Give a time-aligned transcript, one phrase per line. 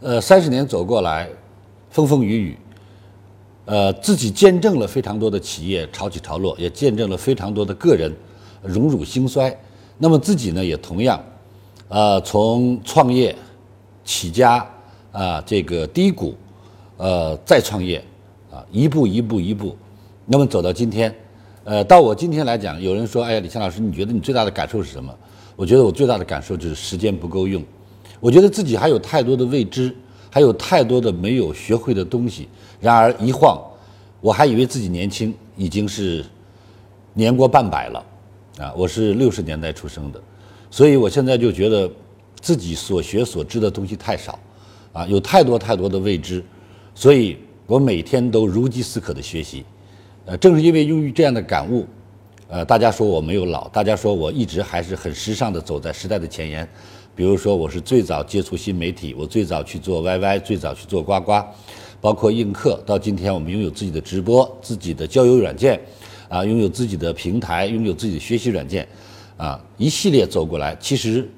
[0.00, 1.28] 呃，三十年走过来，
[1.90, 2.58] 风风雨雨，
[3.64, 8.14] 呃，自己见证了非常多的企业潮起潮落，也见证了非常多的个人
[8.62, 9.52] 荣辱兴衰。
[9.98, 11.20] 那么自己呢，也同样，
[11.88, 13.34] 呃，从创业
[14.04, 14.64] 起家
[15.10, 16.36] 啊，这个低谷，
[16.96, 18.00] 呃，再创业
[18.52, 19.76] 啊，一步一步一步，
[20.26, 21.12] 那么走到今天，
[21.64, 25.12] 呃，到我今天来讲，有人说，哎呀，李强老师，你觉得你最大的感受是什么？
[25.56, 27.60] 我觉得我最大的感受就是时间不够用。
[28.20, 29.94] 我觉得自己还有太多的未知，
[30.30, 32.48] 还有太多的没有学会的东西。
[32.80, 33.60] 然而一晃，
[34.20, 36.24] 我还以为自己年轻，已经是
[37.14, 38.04] 年过半百了，
[38.58, 40.20] 啊，我是六十年代出生的，
[40.70, 41.90] 所以我现在就觉得
[42.40, 44.38] 自己所学所知的东西太少，
[44.92, 46.44] 啊，有太多太多的未知，
[46.94, 49.64] 所以我每天都如饥似渴的学习。
[50.26, 51.86] 呃，正是因为由于这样的感悟，
[52.48, 56.68] 呃，大家说我没有老，大家说我一直还是很时尚的走在时代的前沿。
[57.18, 61.32] 比如说，我是最早接触新媒体，我最早去做 YY，最早去做呱呱，
[62.00, 65.80] 包括映客，到今天我们拥有自己的直播、自己的交友软件，
[66.28, 68.86] 啊，拥有自己的平台，拥有自己的学习软件，
[69.36, 71.28] 啊，一系列走过来，其实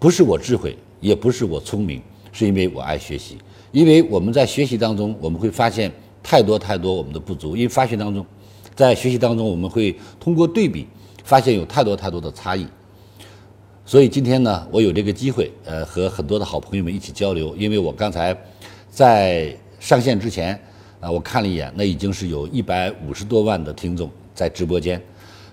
[0.00, 3.38] 不是我智慧，也不是我聪明，是因为我爱学习。
[3.70, 5.92] 因为我们在学习当中，我们会发现
[6.24, 8.26] 太多太多我们的不足，因为发现当中，
[8.74, 10.88] 在学习当中，我们会通过对比，
[11.22, 12.66] 发现有太多太多的差异。
[13.90, 17.56] 所以今天呢，我有这个机会，呃，和很多的好朋友们一起交流。
[17.56, 18.32] 因为我刚才
[18.88, 20.56] 在上线之前，
[21.00, 25.02] 啊，我看了一眼，那已经是有一百五十多万的听众在直播间，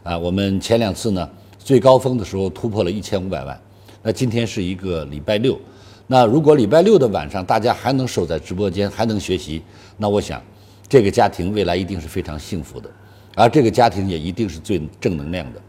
[0.04, 1.28] 啊，我们前两次呢
[1.58, 3.60] 最高峰的时候突破了一千五百万。
[4.04, 5.60] 那今天是一个礼拜六，
[6.06, 9.64] 那如果礼拜六的晚上大家还能守在直播间，还能学习，
[9.98, 10.40] 那我想
[10.88, 12.88] 这个家庭未来一定是非常幸福的，
[13.34, 15.62] 而这个家庭也一定是最正能量的。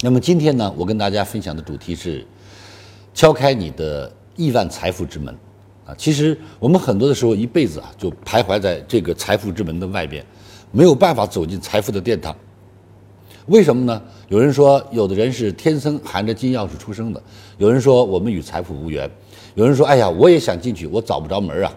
[0.00, 2.26] 那么今天呢，我跟大家分享的主题是
[3.14, 5.34] 敲开你的亿万财富之门
[5.86, 5.94] 啊！
[5.96, 10.24] 其实我们很多的时候一辈子啊，就徘徊在这个财富之门的外边，
[10.72, 12.34] 没有办法走进财富的殿堂。
[13.46, 14.02] 为什么呢？
[14.28, 17.20] 有人说，有的人是天生含着金钥匙出生的；
[17.56, 19.08] 有人说，我们与财富无缘；
[19.54, 21.72] 有人说，哎呀，我也想进去，我找不着门啊！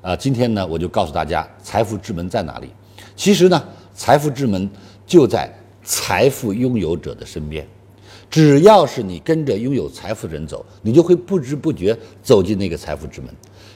[0.00, 2.70] 啊，今天呢，我就告诉大家，财富之门在哪里？
[3.14, 3.62] 其实呢，
[3.94, 4.68] 财富之门
[5.06, 5.52] 就在。
[5.88, 7.66] 财富拥有者的身边，
[8.28, 13.30] 只要是你跟着拥有财富的人走，你就会不知不觉走进那个财富之门。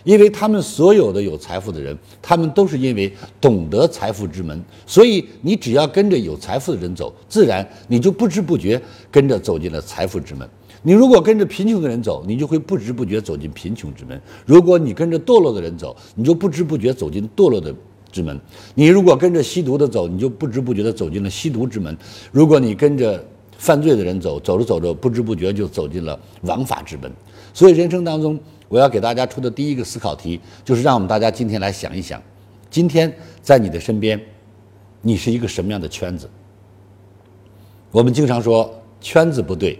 [0.05, 8.79] 因为他们所有的有财富的人，他们都是因为懂得财富之门，所以你只要跟着有财富的人走，自然你就不知不觉
[9.11, 10.47] 跟着走进了财富之门。
[10.83, 17.75] 你如果跟着贫穷的人走，你就会不知不觉走进贫穷之门；如果你跟着堕落的人走，你就不知不觉走进堕落的。
[18.13, 18.39] 之门，
[18.75, 21.93] 你如果跟着吸毒的走，你就不知不觉地走进了吸毒之门；
[22.31, 23.25] 如果你跟着
[23.59, 27.11] 犯罪的人走，走着走着不知不觉就走进了枉法之门。
[27.55, 32.23] 所以，人生当中，我要给大家出的第一个思考题，就是让我们大家今天来想一想：
[32.71, 34.21] 今天在你的身边，
[35.01, 36.29] 你是一个什么样的圈子？
[37.91, 39.79] 我们经常说，圈子不对，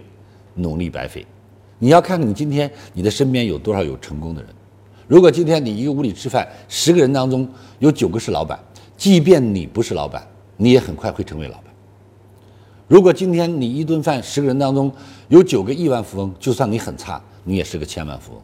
[0.55, 1.25] 努力白费。
[1.79, 4.49] 你要看看你今天你的身边有多少有成功的人。
[5.07, 7.47] 如果今天你一个屋里吃饭，十个人当中
[7.79, 8.57] 有九个是老板，
[8.97, 10.25] 即便你不是老板，
[10.55, 11.65] 你也很快会成为老板。
[12.87, 14.91] 如果今天你一顿饭，十个人当中
[15.27, 18.41] 有九个亿万富翁，就算你很差，你也是个千万富翁。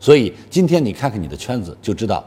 [0.00, 2.24] 所以今天你看看你的圈子，就知道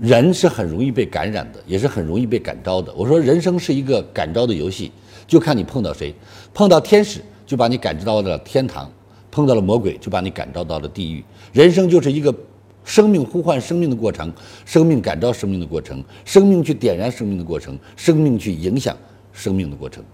[0.00, 2.92] 人是很容易被感染的，也是很容易被感召的。
[2.94, 4.92] 我说人生是一个感召的游戏，
[5.26, 6.14] 就看你碰到谁，
[6.52, 8.90] 碰到天使就把你感召到了天堂，
[9.30, 11.24] 碰到了魔鬼就把你感召到了地狱。
[11.52, 12.32] 人生就是一个。
[12.84, 14.30] 生命呼唤生命的过程，
[14.66, 18.94] 生命感召生命的过程，生命去点燃生命的过程，生命去影响
[19.32, 20.04] 生命的过程。